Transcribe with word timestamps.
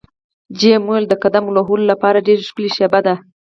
جميلې 0.59 0.81
وويل: 0.87 1.05
د 1.09 1.13
قدم 1.23 1.43
وهلو 1.47 1.89
لپاره 1.91 2.23
ډېره 2.27 2.43
ښکلې 2.49 2.69
شپه 2.77 2.99
ده. 3.05 3.15